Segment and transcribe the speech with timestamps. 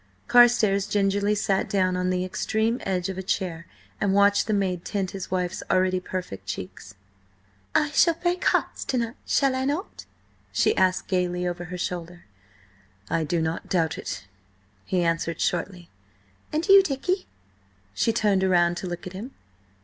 [0.27, 3.67] Carstares gingerly sat down on the extreme edge of a chair
[4.01, 6.95] and watched the maid tint his wife's already perfect cheeks.
[7.75, 10.05] "I shall break hearts to night, shall I not?"
[10.51, 12.25] she asked gaily, over her shoulder.
[13.11, 14.25] "I do not doubt it,"
[14.85, 15.87] he answered shortly.
[16.51, 17.27] "And you, Dicky?"
[17.93, 19.35] She turned round to look at him.